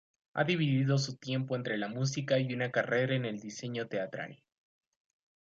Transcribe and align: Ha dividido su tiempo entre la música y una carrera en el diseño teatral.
Ha 0.33 0.43
dividido 0.45 0.97
su 0.97 1.17
tiempo 1.19 1.55
entre 1.55 1.77
la 1.77 1.87
música 1.87 2.39
y 2.39 2.51
una 2.55 2.71
carrera 2.71 3.13
en 3.13 3.23
el 3.25 3.39
diseño 3.39 3.85
teatral. 3.87 4.41